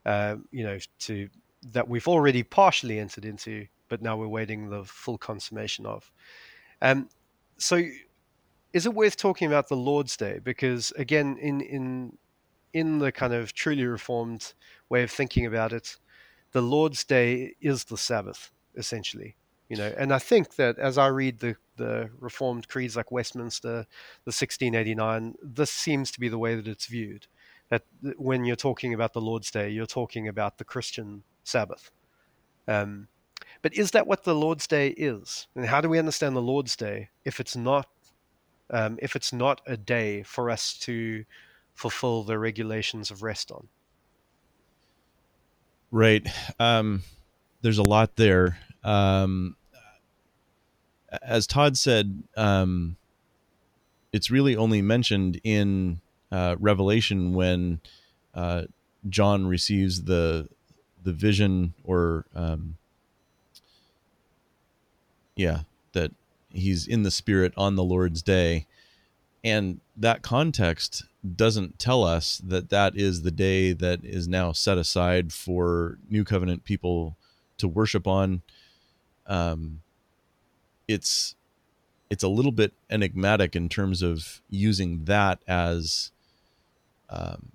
[0.06, 1.28] uh, you know, to
[1.72, 6.10] that we've already partially entered into, but now we're waiting the full consummation of.
[6.80, 7.08] Um,
[7.58, 7.82] so,
[8.72, 10.40] is it worth talking about the Lord's Day?
[10.42, 12.18] Because again, in in
[12.72, 14.54] in the kind of truly reformed
[14.88, 15.98] way of thinking about it,
[16.52, 19.36] the Lord's Day is the Sabbath essentially
[19.72, 23.86] you know and i think that as i read the the reformed creeds like westminster
[24.24, 27.26] the 1689 this seems to be the way that it's viewed.
[27.70, 27.84] That
[28.16, 31.90] when you're talking about the lord's day you're talking about the christian sabbath.
[32.68, 33.08] Um,
[33.62, 35.46] but is that what the lord's day is?
[35.56, 37.88] And how do we understand the lord's day if it's not
[38.68, 41.24] um, if it's not a day for us to
[41.74, 43.68] fulfill the regulations of rest on?
[45.90, 46.26] Right.
[46.58, 47.02] Um,
[47.62, 48.58] there's a lot there.
[48.84, 49.56] Um,
[51.20, 52.96] as Todd said, um,
[54.12, 57.80] it's really only mentioned in uh, Revelation when
[58.34, 58.62] uh,
[59.08, 60.48] John receives the
[61.04, 62.76] the vision, or um,
[65.34, 65.60] yeah,
[65.92, 66.12] that
[66.50, 68.66] he's in the Spirit on the Lord's day,
[69.42, 71.04] and that context
[71.36, 76.24] doesn't tell us that that is the day that is now set aside for New
[76.24, 77.16] Covenant people
[77.58, 78.42] to worship on.
[79.26, 79.82] Um,
[80.88, 81.34] it's
[82.10, 86.12] it's a little bit enigmatic in terms of using that as
[87.08, 87.52] um,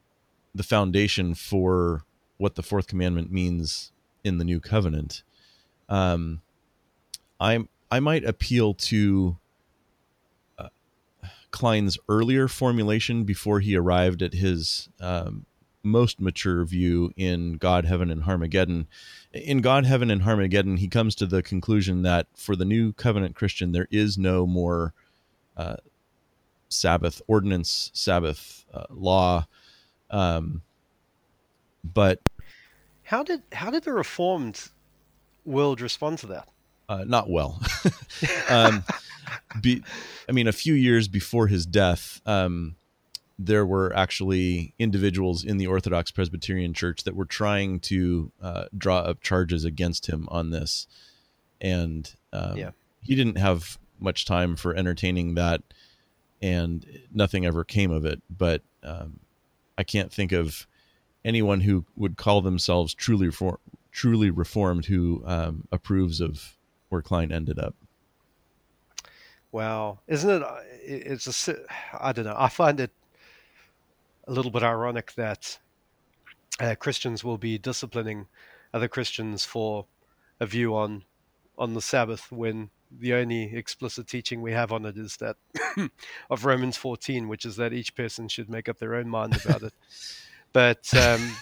[0.56, 2.04] the foundation for
[2.38, 3.92] what the fourth commandment means
[4.24, 5.24] in the new covenant.
[5.90, 6.42] Um,
[7.40, 9.38] I I might appeal to
[10.58, 10.70] uh,
[11.52, 15.46] Kline's earlier formulation before he arrived at his um,
[15.84, 18.88] most mature view in God, Heaven, and Harmageddon.
[19.38, 22.94] In God, Heaven, and Har Magedon, he comes to the conclusion that for the new
[22.94, 24.94] covenant Christian, there is no more
[25.56, 25.78] uh,
[26.70, 29.48] Sabbath ordinance, Sabbath uh, law.
[30.10, 30.62] Um,
[31.84, 32.22] but
[33.04, 34.70] how did how did the Reformed
[35.46, 36.48] world respond to that?
[36.90, 37.62] Uh, not well.
[38.50, 38.84] um,
[39.62, 39.84] be,
[40.28, 42.76] I mean, a few years before his death, um,
[43.40, 49.00] there were actually individuals in the Orthodox Presbyterian Church that were trying to uh, draw
[49.00, 50.88] up charges against him on this,
[51.62, 52.72] and um, yeah.
[53.02, 55.62] he didn't have much time for entertaining that,
[56.42, 58.22] and nothing ever came of it.
[58.30, 59.20] But um,
[59.78, 60.66] I can't think of
[61.24, 63.60] anyone who would call themselves truly reform,
[63.92, 66.56] truly reformed who um, approves of
[66.90, 67.76] where Kline ended up.
[69.52, 70.42] Wow, isn't it?
[70.42, 71.56] Uh, it's a.
[72.00, 72.36] I don't know.
[72.38, 72.92] I find it
[74.28, 75.58] a little bit ironic that
[76.60, 78.28] uh, Christians will be disciplining
[78.74, 79.86] other Christians for
[80.40, 81.04] a view on
[81.58, 85.38] on the Sabbath when the only explicit teaching we have on it is that
[86.30, 89.64] of Romans 14, which is that each person should make up their own mind about
[89.64, 89.74] it.
[90.54, 91.36] But um,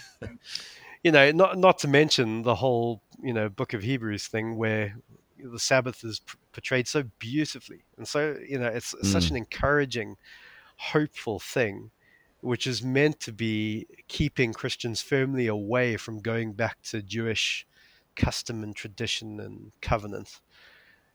[1.04, 4.96] you know, not not to mention the whole you know Book of Hebrews thing where
[5.38, 6.20] the Sabbath is
[6.52, 9.06] portrayed so beautifully, and so you know it's mm.
[9.06, 10.16] such an encouraging,
[10.76, 11.92] hopeful thing
[12.46, 17.66] which is meant to be keeping Christians firmly away from going back to Jewish
[18.14, 20.40] custom and tradition and covenant.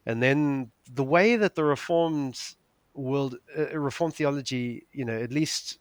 [0.06, 2.38] And then the way that the Reformed
[2.94, 5.80] world, uh, Reformed theology, you know, at least,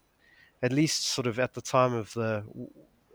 [0.62, 2.44] at least sort of at the time of the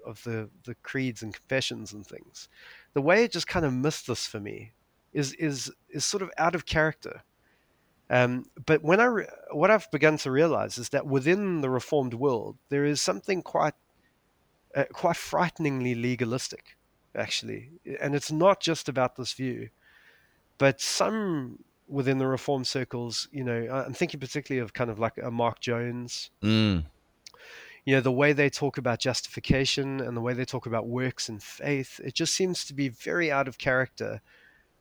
[0.05, 2.49] of the the creeds and confessions and things,
[2.93, 4.73] the way it just kind of missed this for me
[5.13, 7.23] is is is sort of out of character.
[8.09, 12.13] Um, but when I re- what I've begun to realize is that within the reformed
[12.13, 13.73] world there is something quite
[14.75, 16.77] uh, quite frighteningly legalistic,
[17.15, 19.69] actually, and it's not just about this view,
[20.57, 25.17] but some within the reformed circles, you know, I'm thinking particularly of kind of like
[25.17, 26.29] a Mark Jones.
[26.43, 26.85] Mm.
[27.85, 31.29] You know, the way they talk about justification and the way they talk about works
[31.29, 34.21] and faith, it just seems to be very out of character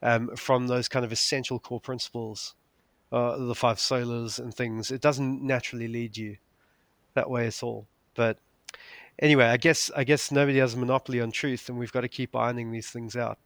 [0.02, 2.54] um, from those kind of essential core principles
[3.14, 6.36] uh, the five solas and things, it doesn't naturally lead you
[7.14, 7.86] that way at all.
[8.14, 8.38] But
[9.20, 12.08] anyway, I guess I guess nobody has a monopoly on truth, and we've got to
[12.08, 13.38] keep ironing these things out.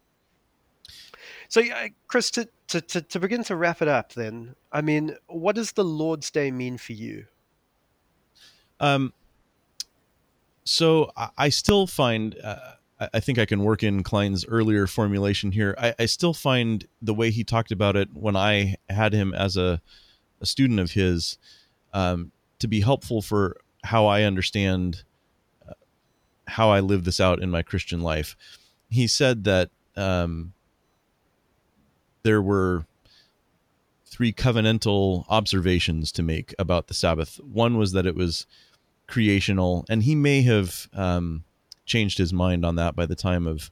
[1.50, 1.62] So,
[2.06, 5.72] Chris, to, to, to, to begin to wrap it up, then, I mean, what does
[5.72, 7.26] the Lord's Day mean for you?
[8.80, 9.12] Um,
[10.64, 15.74] so I still find uh, I think I can work in Kline's earlier formulation here.
[15.78, 19.56] I, I, still find the way he talked about it when I had him as
[19.56, 19.80] a,
[20.40, 21.38] a student of his
[21.92, 25.04] um, to be helpful for how I understand
[25.68, 25.74] uh,
[26.48, 28.36] how I live this out in my Christian life.
[28.90, 30.52] He said that um,
[32.24, 32.84] there were
[34.06, 37.38] three covenantal observations to make about the Sabbath.
[37.44, 38.46] One was that it was
[39.06, 40.88] creational, and he may have.
[40.92, 41.44] Um,
[41.88, 43.70] changed his mind on that by the time of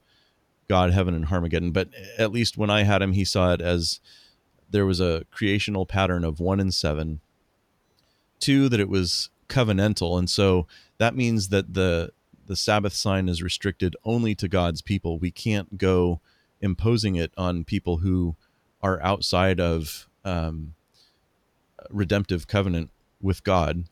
[0.68, 1.72] God, Heaven, and Har Magedon.
[1.72, 4.00] But at least when I had him, he saw it as
[4.68, 7.20] there was a creational pattern of one and seven.
[8.40, 10.66] Two, that it was covenantal, and so
[10.98, 12.10] that means that the
[12.46, 15.18] the Sabbath sign is restricted only to God's people.
[15.18, 16.20] We can't go
[16.60, 18.36] imposing it on people who
[18.82, 20.74] are outside of um,
[21.90, 23.84] redemptive covenant with God.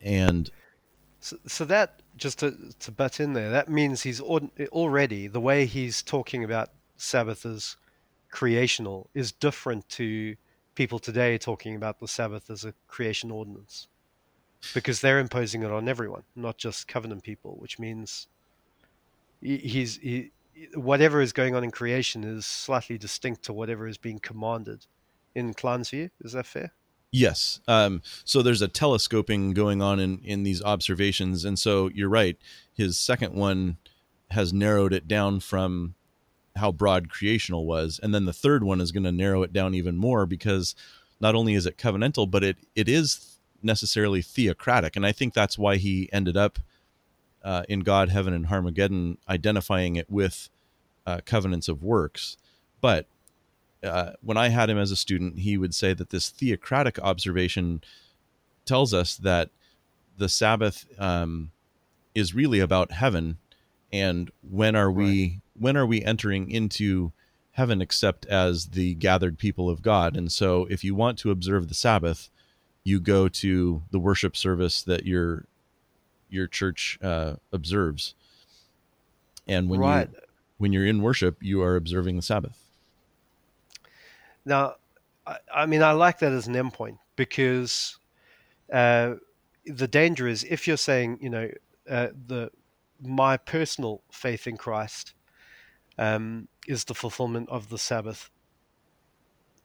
[0.00, 0.50] And
[1.20, 5.66] so, so that just to, to butt in there, that means he's already the way
[5.66, 7.76] he's talking about Sabbath as
[8.30, 10.36] creational is different to
[10.76, 13.88] people today talking about the Sabbath as a creation ordinance,
[14.72, 17.56] because they're imposing it on everyone, not just covenant people.
[17.58, 18.28] Which means
[19.40, 20.30] he's he,
[20.74, 24.86] whatever is going on in creation is slightly distinct to whatever is being commanded
[25.34, 26.10] in Kline's view.
[26.20, 26.72] Is that fair?
[27.12, 27.60] Yes.
[27.68, 31.44] Um, so there's a telescoping going on in, in these observations.
[31.44, 32.38] And so you're right.
[32.72, 33.76] His second one
[34.30, 35.94] has narrowed it down from
[36.56, 38.00] how broad creational was.
[38.02, 40.74] And then the third one is going to narrow it down even more because
[41.20, 44.96] not only is it covenantal, but it, it is necessarily theocratic.
[44.96, 46.58] And I think that's why he ended up
[47.44, 50.48] uh, in God, Heaven, and Har Magedon identifying it with
[51.06, 52.38] uh, covenants of works.
[52.80, 53.06] But
[53.82, 57.82] uh, when I had him as a student, he would say that this theocratic observation
[58.64, 59.50] tells us that
[60.18, 61.50] the Sabbath um,
[62.14, 63.38] is really about heaven.
[63.92, 67.12] And when are we when are we entering into
[67.52, 70.16] heaven except as the gathered people of God?
[70.16, 72.30] And so if you want to observe the Sabbath
[72.84, 75.46] you go to the worship service that your
[76.28, 78.14] your church uh, observes.
[79.46, 80.08] And when right.
[80.10, 80.18] you
[80.58, 82.61] when you're in worship you are observing the Sabbath
[84.44, 84.74] Now,
[85.26, 87.98] I, I mean, I like that as an endpoint because
[88.72, 89.14] uh,
[89.66, 91.48] the danger is if you're saying, you know,
[91.88, 92.50] uh, the
[93.04, 95.14] my personal faith in Christ
[95.98, 98.30] um, is the fulfillment of the Sabbath.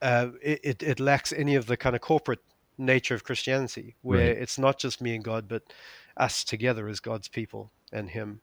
[0.01, 2.41] Uh, it, it, it lacks any of the kind of corporate
[2.77, 4.37] nature of Christianity, where Right.
[4.37, 5.63] it's not just me and God, but
[6.15, 8.41] us together as God's people and Him.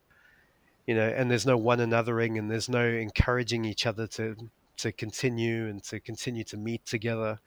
[0.87, 4.35] You know, and there's no one anothering, and there's no encouraging each other to
[4.77, 7.39] to continue and to continue to meet together.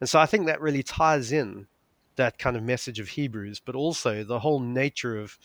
[0.00, 1.66] And so I think that really ties in
[2.16, 5.38] that kind of message of Hebrews, but also the whole nature of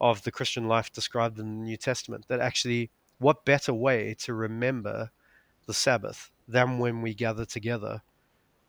[0.00, 2.26] of the Christian life described in the New Testament.
[2.28, 5.10] That actually, what better way to remember
[5.66, 8.02] the Sabbath than when we gather together?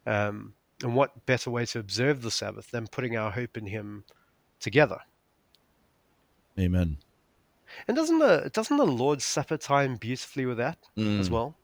[0.05, 4.03] Um, and what better way to observe the Sabbath than putting our hope in Him
[4.59, 4.99] together?
[6.59, 6.97] amen
[7.87, 10.77] And doesn't the doesn't the Lord's Supper tie in beautifully with that
[11.17, 11.55] as Mm, well?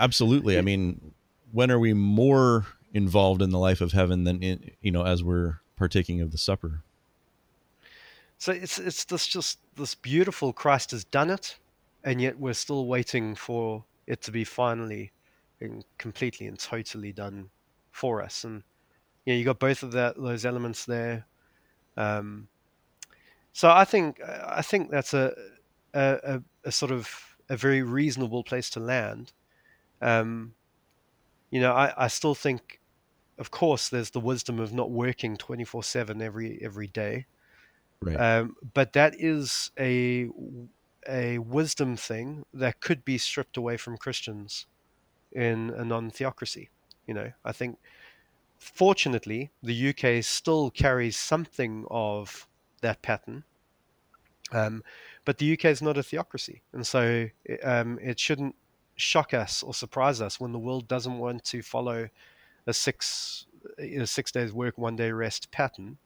[0.00, 1.12] Absolutely i mean
[1.52, 5.22] when are we more involved in the life of heaven than in you know as
[5.22, 6.82] we're partaking of the supper
[8.40, 11.58] So it's it's this just this beautiful Christ has done it,
[12.02, 15.12] and yet we're still waiting for it to be finally
[15.60, 17.50] and completely and totally done
[17.90, 18.44] for us.
[18.44, 18.62] And
[19.26, 21.26] yeah, you got both of that those elements there.
[21.98, 22.48] Um,
[23.52, 25.34] so I think I think that's a
[25.92, 29.32] a, a a sort of a very reasonable place to land.
[30.00, 30.54] Um,
[31.50, 32.80] you know, I, I still think,
[33.38, 37.26] of course, there's the wisdom of not working twenty four seven every every day.
[38.00, 40.28] right Um, but that is a
[41.08, 44.66] a wisdom thing that could be stripped away from Christians
[45.32, 46.70] in a non-theocracy.
[47.06, 47.78] You know, I think
[48.58, 52.46] fortunately the UK still carries something of
[52.82, 53.44] that pattern,
[54.52, 54.82] um,
[55.24, 57.28] but the UK is not a theocracy, and so
[57.62, 58.54] um, it shouldn't
[59.00, 62.08] shock us or surprise us when the world doesn't want to follow
[62.66, 63.46] a six
[63.78, 65.98] a six days work, one day rest pattern.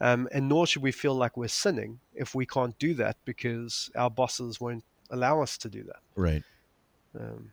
[0.00, 3.90] Um, and nor should we feel like we're sinning if we can't do that because
[3.96, 6.00] our bosses won't allow us to do that.
[6.16, 6.42] right
[7.18, 7.52] Um,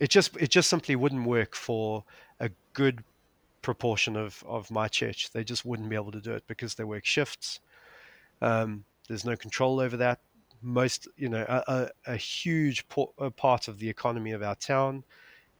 [0.00, 2.04] it just it just simply wouldn't work for
[2.40, 3.02] a good
[3.62, 5.30] proportion of, of my church.
[5.32, 7.60] They just wouldn't be able to do it because they work shifts.
[8.42, 10.20] Um, there's no control over that.
[10.66, 15.04] Most, you know, a, a, huge por- a part of the economy of our town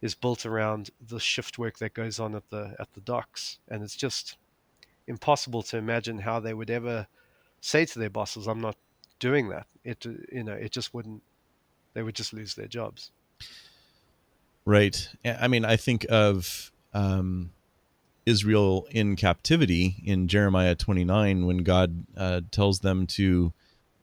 [0.01, 3.83] is built around the shift work that goes on at the at the docks, and
[3.83, 4.37] it's just
[5.07, 7.07] impossible to imagine how they would ever
[7.61, 8.77] say to their bosses, "I'm not
[9.19, 11.21] doing that." It, you know, it just wouldn't.
[11.93, 13.11] They would just lose their jobs.
[14.65, 15.07] Right.
[15.23, 17.51] I mean, I think of um,
[18.25, 23.53] Israel in captivity in Jeremiah 29 when God uh, tells them to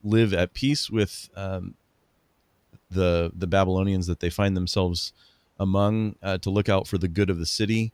[0.02, 1.74] live at peace with um,
[2.90, 5.12] the the Babylonians that they find themselves
[5.58, 7.92] among, uh, to look out for the good of the city.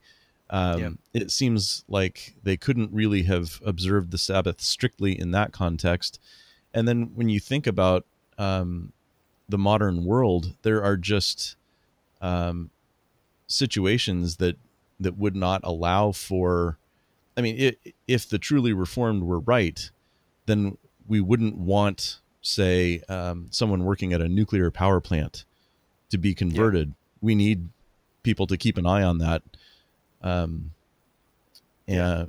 [0.50, 0.90] Um, Yeah.
[1.12, 6.18] It seems like they couldn't really have observed the Sabbath strictly in that context.
[6.72, 8.06] And then when you think about
[8.38, 8.92] um,
[9.48, 11.56] the modern world, there are just
[12.20, 12.70] um,
[13.46, 14.56] situations that
[15.00, 16.78] that would not allow for.
[17.36, 19.90] I mean, i if the truly reformed were right,
[20.46, 20.76] then
[21.08, 25.44] we wouldn't want, say, um, someone working at a nuclear power plant
[26.10, 26.94] to be converted.
[27.20, 27.68] We need
[28.22, 29.42] people to keep an eye on that.
[30.22, 30.72] Um,
[31.86, 32.26] yeah,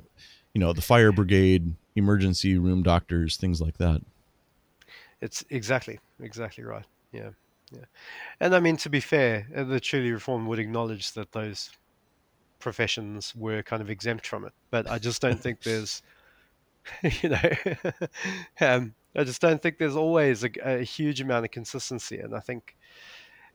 [0.54, 4.00] you know, the fire brigade, emergency room doctors, things like that.
[5.20, 6.86] It's exactly, exactly right.
[7.12, 7.30] Yeah,
[7.70, 7.84] yeah.
[8.40, 11.70] And I mean, to be fair, uh, the truly reform would acknowledge that those
[12.58, 14.52] professions were kind of exempt from it.
[14.70, 16.02] But I just don't think there's,
[17.02, 17.50] you know,
[18.60, 22.18] um, I just don't think there's always a, a huge amount of consistency.
[22.18, 22.76] And I think,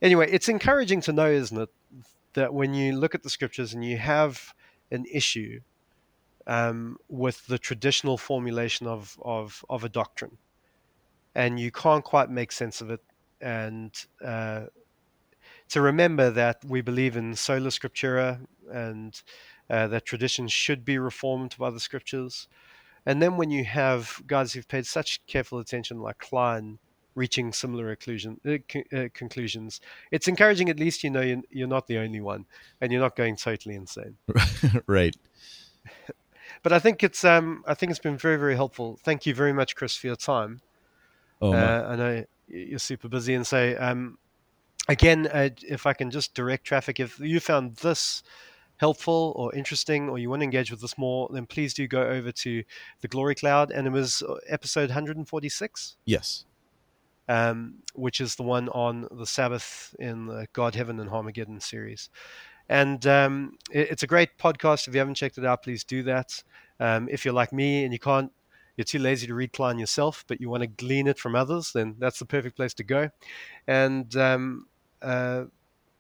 [0.02, 1.70] anyway, it's encouraging to know, isn't it,
[2.34, 4.54] that when you look at the scriptures and you have
[4.92, 5.62] an issue
[6.48, 10.38] um, with the traditional formulation of, of, of a doctrine,
[11.34, 13.02] and you can't quite make sense of it,
[13.42, 14.66] and uh,
[15.70, 18.40] to remember that we believe in sola scriptura
[18.72, 19.22] and
[19.70, 22.48] uh, that tradition should be reformed by the scriptures.
[23.06, 26.80] And then when you have guys who've paid such careful attention, like Kline,
[27.14, 29.80] reaching similar occlusion, uh, uh, conclusions,
[30.12, 30.70] it's encouraging.
[30.70, 32.46] At least you know you're, you're not the only one,
[32.82, 34.18] and you're not going totally insane.
[34.88, 35.16] right.
[36.64, 39.00] but I think it's um, I think it's been very very helpful.
[39.04, 40.62] Thank you very much, Chris, for your time.
[41.42, 44.18] Oh, Uh, I know you're super busy, and so um,
[44.88, 48.24] again, uh, if I can just direct traffic, if you found this
[48.78, 52.02] helpful or interesting, or you want to engage with this more, then please do go
[52.02, 52.64] over to
[53.02, 56.46] the Glory Cloud, and it was uh, episode 146, yes.
[57.30, 62.10] um, which is the one on the Sabbath in the God, Heaven, and Armageddon series.
[62.68, 64.88] And um, it, it's a great podcast.
[64.88, 66.44] If you haven't checked it out, please do that.
[66.80, 68.32] Um, if you're like me and you can't,
[68.76, 71.72] you're too lazy to read Kline yourself, but you want to glean it from others,
[71.74, 73.10] then that's the perfect place to go.
[73.68, 74.68] And um,
[75.02, 75.46] uh,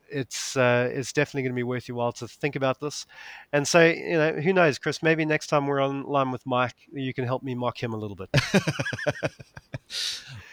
[0.10, 3.06] it's uh, it's definitely going to be worth your while to think about this.
[3.51, 5.03] And so, you know, who knows, Chris?
[5.03, 8.16] Maybe next time we're online with Mike, you can help me mock him a little
[8.16, 8.30] bit.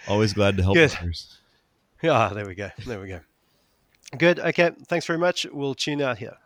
[0.08, 0.94] Always glad to help Good.
[1.00, 1.38] others.
[2.02, 2.70] yeah, there we go.
[2.86, 3.20] There we go.
[4.16, 4.38] Good.
[4.38, 4.72] Okay.
[4.88, 5.46] Thanks very much.
[5.52, 6.36] We'll tune out here.